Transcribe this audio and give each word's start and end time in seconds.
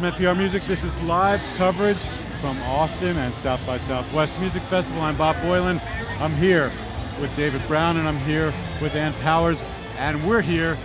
from 0.00 0.12
NPR 0.12 0.34
Music. 0.34 0.62
This 0.62 0.82
is 0.82 0.98
live 1.02 1.42
coverage 1.56 1.98
from 2.40 2.58
Austin 2.62 3.18
and 3.18 3.34
South 3.34 3.64
by 3.66 3.76
Southwest 3.80 4.38
Music 4.38 4.62
Festival. 4.62 5.02
I'm 5.02 5.14
Bob 5.14 5.36
Boilen. 5.36 5.78
I'm 6.18 6.34
here 6.36 6.72
with 7.20 7.34
David 7.36 7.60
Brown 7.66 7.98
and 7.98 8.08
I'm 8.08 8.16
here 8.20 8.50
with 8.80 8.94
Ann 8.94 9.12
Powers. 9.20 9.62
And 9.98 10.26
we're 10.26 10.40
here 10.40 10.78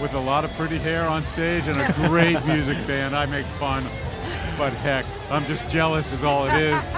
with 0.00 0.14
a 0.14 0.18
lot 0.18 0.42
of 0.42 0.50
pretty 0.52 0.78
hair 0.78 1.06
on 1.06 1.22
stage 1.24 1.66
and 1.66 1.78
a 1.78 2.08
great 2.08 2.42
music 2.46 2.78
band. 2.86 3.14
I 3.14 3.26
make 3.26 3.44
fun, 3.44 3.84
but 4.56 4.72
heck, 4.72 5.04
I'm 5.30 5.44
just 5.44 5.68
jealous, 5.68 6.10
is 6.14 6.24
all 6.24 6.46
it 6.46 6.54
is. 6.54 6.82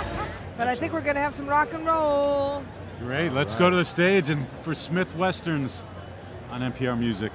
But 0.57 0.69
I 0.69 0.75
think 0.75 0.95
we're 0.95 1.03
going 1.03 1.17
to 1.17 1.21
have 1.21 1.35
some 1.35 1.47
rock 1.47 1.75
and 1.75 1.85
roll. 1.85 2.63
Great. 3.01 3.35
Let's 3.35 3.55
go 3.55 3.69
to 3.69 3.77
the 3.77 3.85
stage 3.85 4.31
and 4.31 4.49
for 4.63 4.75
Smith 4.75 5.15
Westerns 5.15 5.83
on 6.51 6.63
NPR 6.63 6.99
Music. 6.99 7.31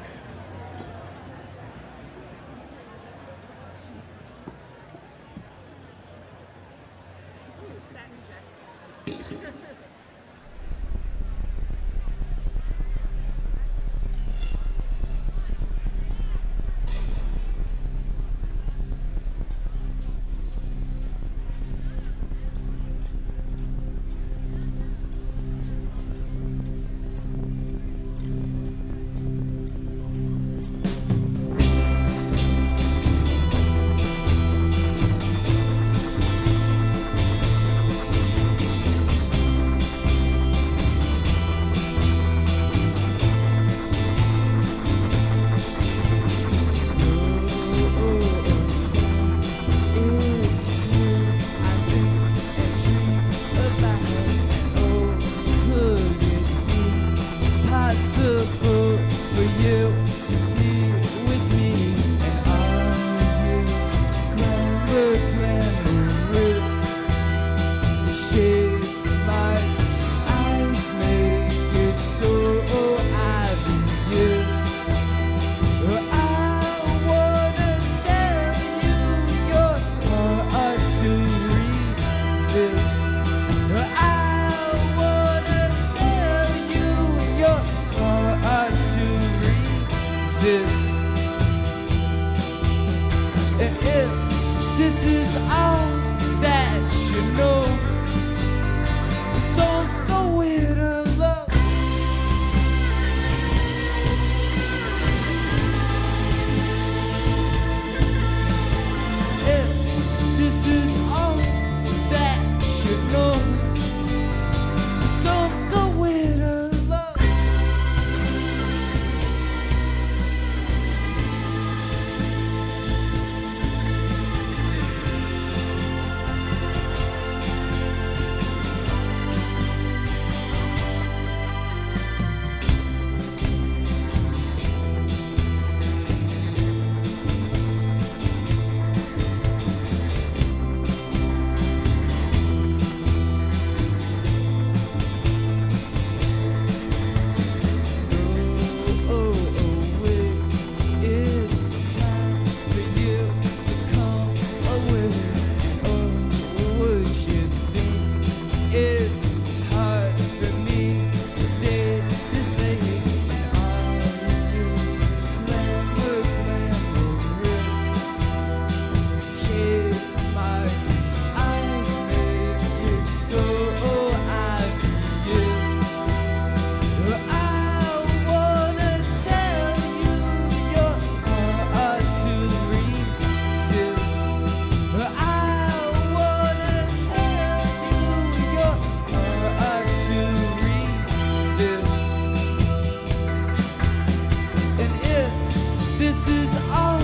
This 196.02 196.28
is 196.28 196.50
all 196.72 196.98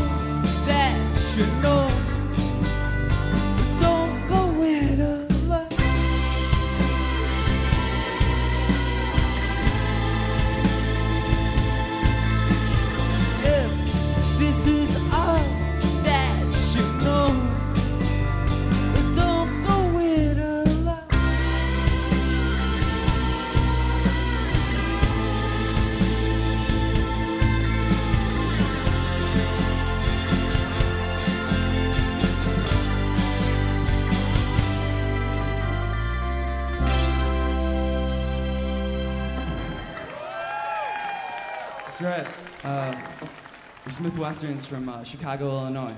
that 0.66 1.16
should 1.16 1.54
know. 1.62 1.77
Smith 43.98 44.20
Westerns 44.20 44.68
from 44.68 44.90
uh, 44.90 45.04
Chicago, 45.04 45.50
Illinois. 45.50 45.96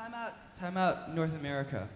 time 0.00 0.14
out, 0.14 0.56
time 0.56 0.76
out, 0.78 1.14
North 1.14 1.34
America. 1.36 1.86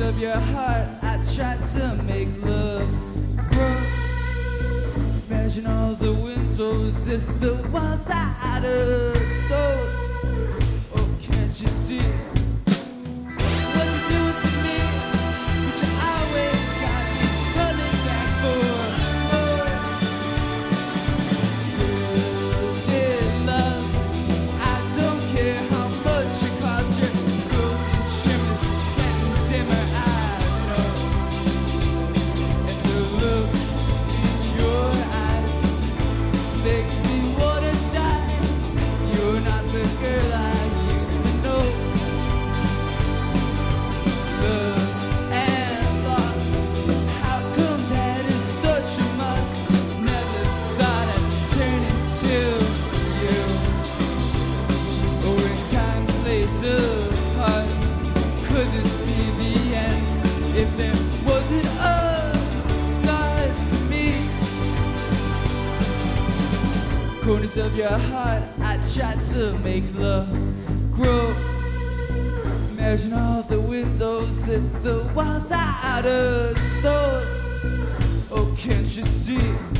of 0.00 0.18
your 0.18 0.36
heart, 0.36 0.86
I 1.02 1.16
tried 1.34 1.64
to 1.64 2.02
make 2.04 2.28
love 2.44 2.88
grow. 3.50 3.76
Imagine 5.28 5.66
all 5.66 5.94
the 5.94 6.12
windows 6.12 7.08
if 7.08 7.24
the 7.40 7.54
walls 7.72 8.10
are 8.10 8.36
out 8.42 8.64
of 8.64 9.16
stone. 9.46 9.95
of 67.58 67.76
your 67.76 67.88
heart, 67.88 68.42
I 68.60 68.76
tried 68.94 69.20
to 69.32 69.52
make 69.60 69.84
love 69.94 70.28
grow. 70.92 71.34
Imagine 72.72 73.14
all 73.14 73.42
the 73.42 73.60
windows 73.60 74.48
and 74.48 74.70
the 74.82 75.02
walls 75.14 75.50
I 75.50 75.78
out 75.82 76.06
of 76.06 76.58
stone. 76.58 77.22
Oh, 78.30 78.54
can't 78.58 78.86
you 78.96 79.04
see? 79.04 79.75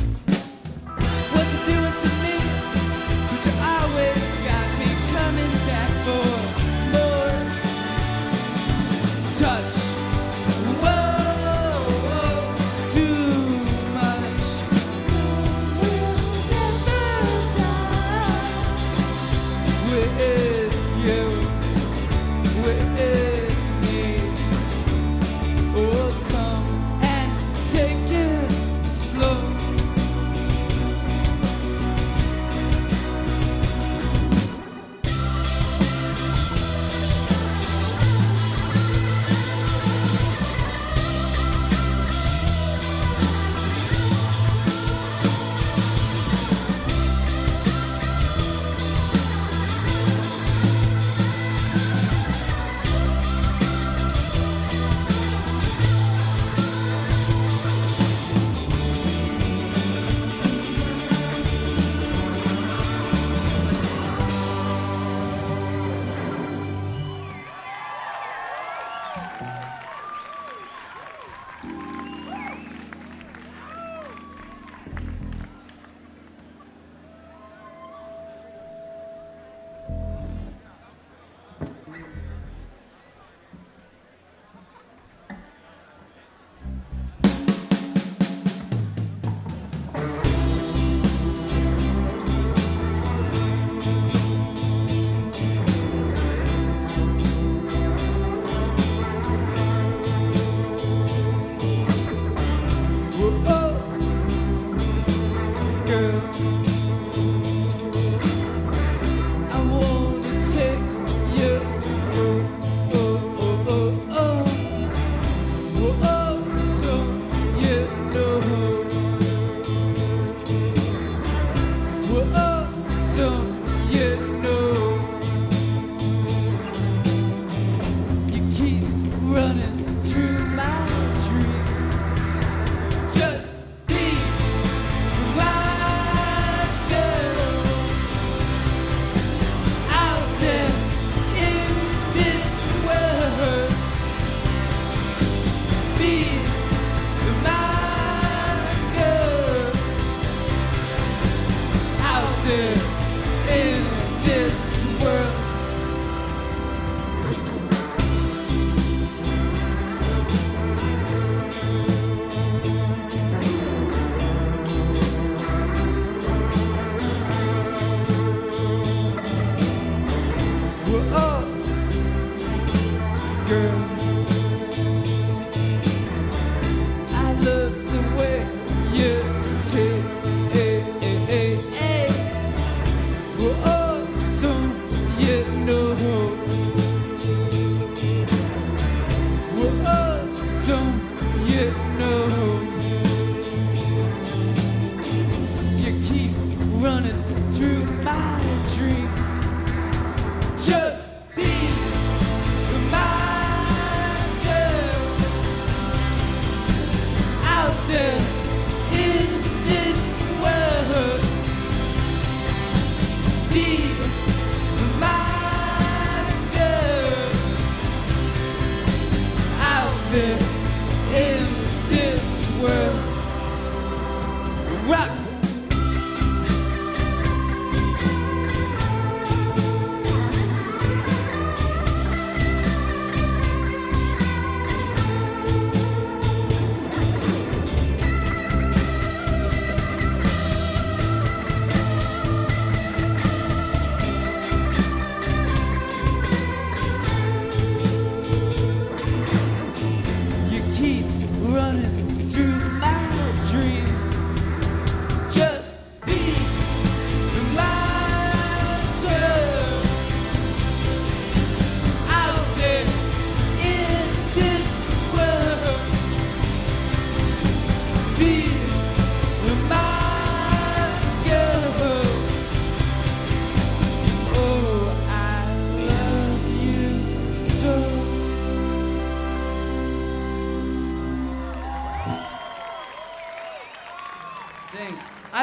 it. 191.57 191.73
No. 191.97 192.06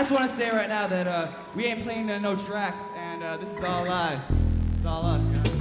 just 0.05 0.13
want 0.13 0.29
to 0.29 0.37
say 0.37 0.51
right 0.51 0.69
now 0.69 0.87
that 0.87 1.07
uh, 1.07 1.29
we 1.55 1.65
ain't 1.65 1.83
playing 1.83 2.09
no 2.21 2.37
tracks, 2.37 2.91
and 2.95 3.23
uh, 3.23 3.39
this 3.39 3.57
is 3.57 3.65
all 3.65 3.87
live. 3.87 4.21
It's 4.75 4.85
all 4.85 5.07
us. 5.07 5.54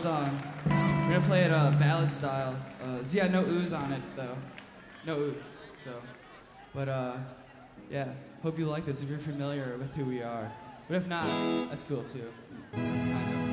song. 0.00 0.40
We're 0.64 1.16
gonna 1.16 1.20
play 1.26 1.42
it 1.42 1.50
uh, 1.50 1.72
ballad 1.72 2.10
style. 2.10 2.56
Uh, 2.82 2.96
had 2.96 3.06
yeah, 3.12 3.28
no 3.28 3.44
ooze 3.44 3.74
on 3.74 3.92
it 3.92 4.00
though. 4.16 4.34
No 5.04 5.18
ooze. 5.18 5.50
So, 5.84 5.90
but 6.74 6.88
uh, 6.88 7.18
yeah. 7.90 8.08
Hope 8.42 8.58
you 8.58 8.64
like 8.64 8.86
this 8.86 9.02
if 9.02 9.10
you're 9.10 9.18
familiar 9.18 9.76
with 9.76 9.94
who 9.94 10.06
we 10.06 10.22
are. 10.22 10.50
But 10.88 10.96
if 10.96 11.06
not, 11.06 11.68
that's 11.68 11.84
cool 11.84 12.02
too. 12.02 12.32
Kind 12.72 13.44
of. 13.44 13.49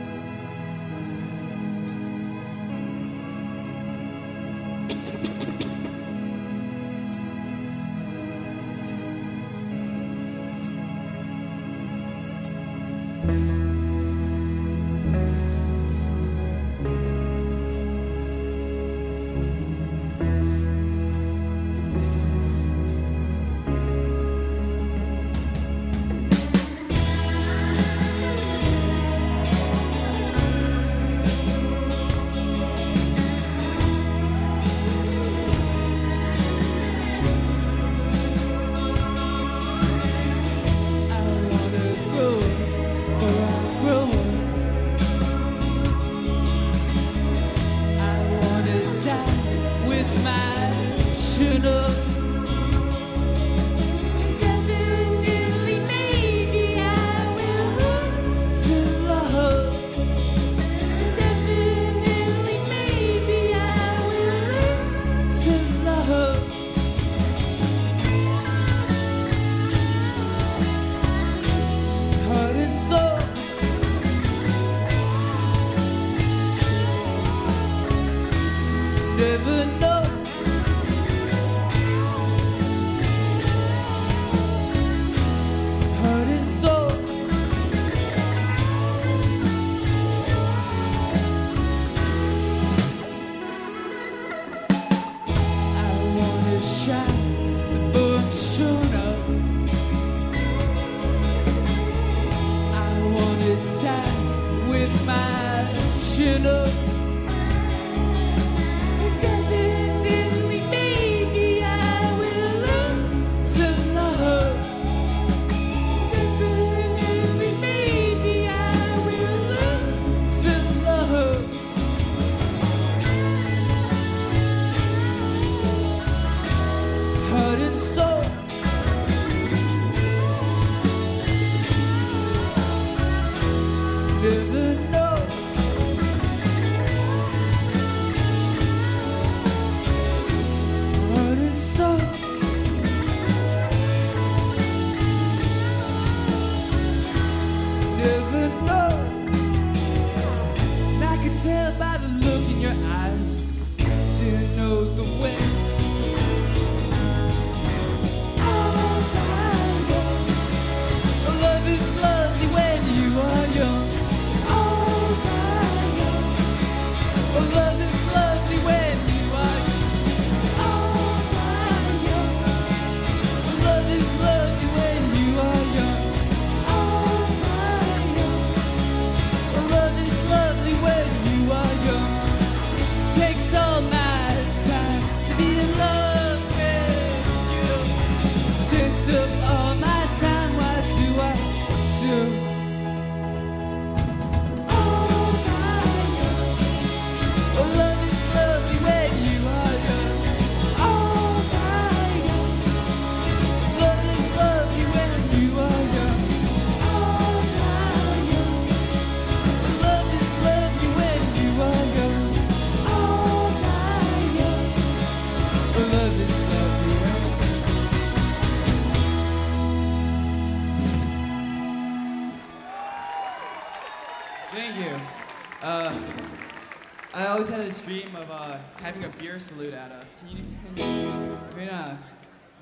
salute 229.39 229.73
at 229.73 229.91
us. 229.91 230.15
Can 230.19 230.38
you, 230.38 230.43
can 230.63 230.78
you, 230.78 231.38
can 231.52 231.62
you 231.62 231.69
uh, 231.69 231.95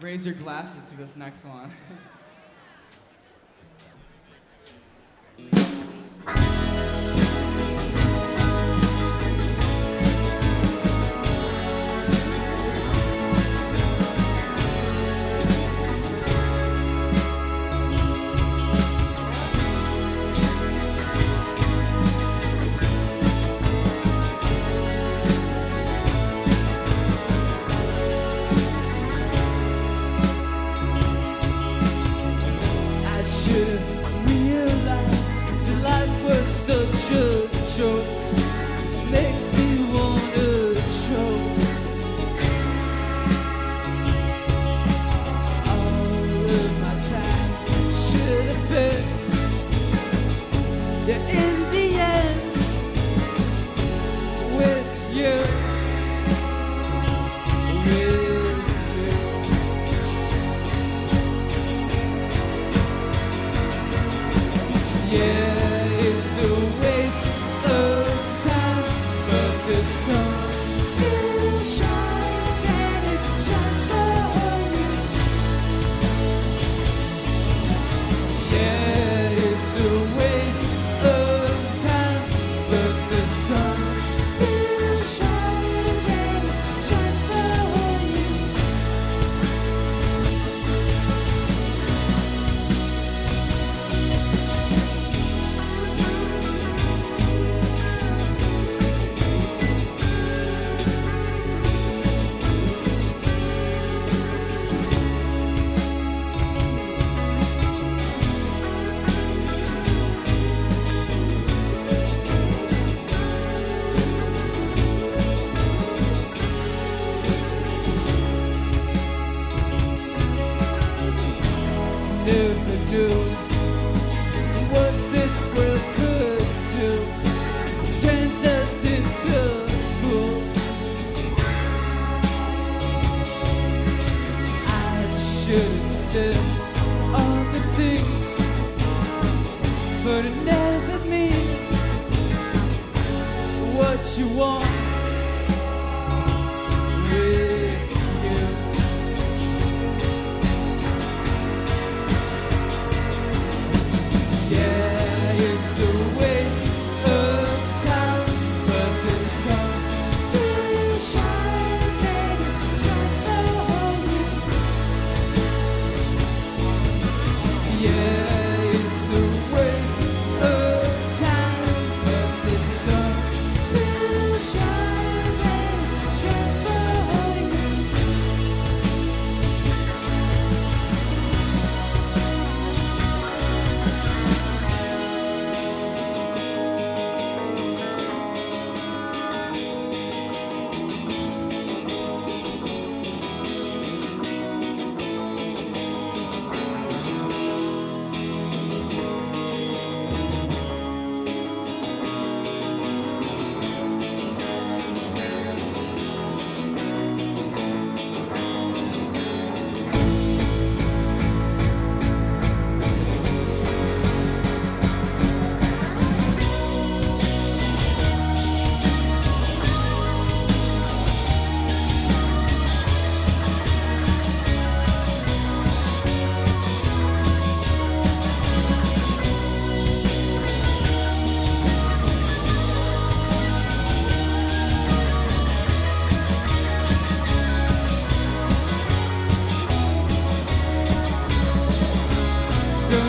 raise 0.02 0.26
your 0.26 0.36
glasses 0.36 0.86
to 0.90 0.98
this 0.98 1.16
next 1.16 1.46
one? 1.46 1.72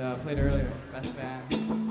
uh, 0.00 0.16
played 0.16 0.38
earlier. 0.38 0.70
Best 0.92 1.16
band. 1.16 1.85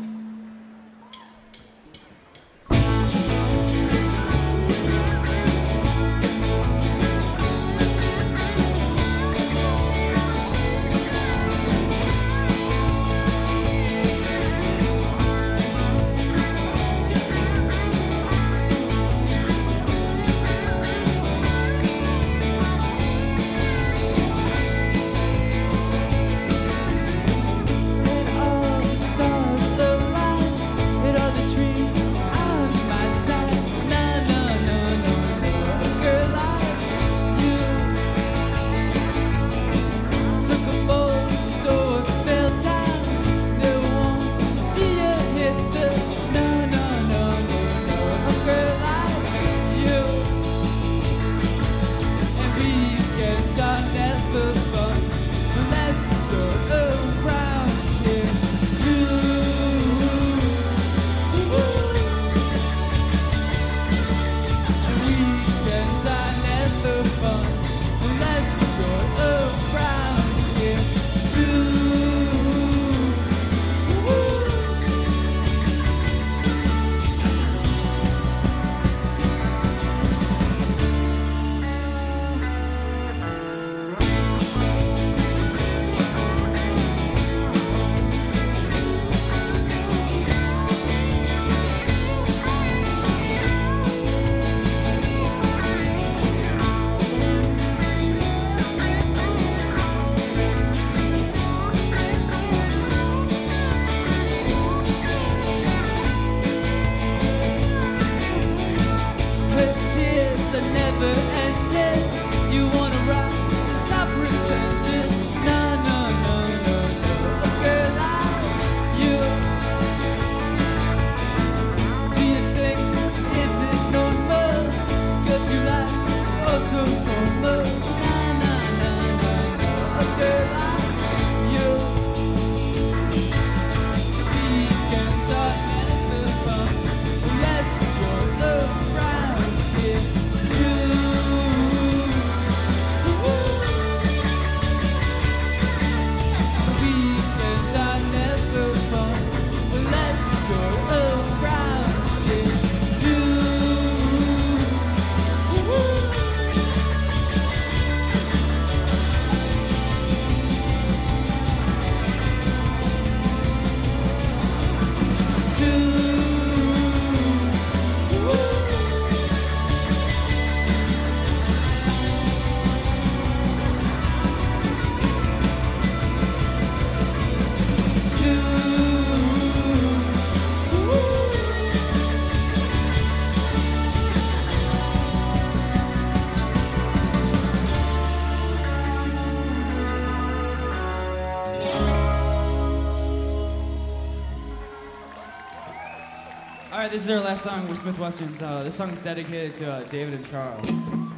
right, 196.85 196.91
this 196.91 197.05
is 197.05 197.09
our 197.09 197.19
last 197.19 197.41
song. 197.41 197.67
with 197.67 197.79
Smith 197.79 197.97
Westerns. 197.97 198.43
Uh, 198.43 198.61
this 198.61 198.79
is 198.79 199.01
dedicated 199.01 199.55
to 199.55 199.71
uh, 199.71 199.79
David 199.85 200.13
and 200.13 200.31
Charles. 200.31 201.14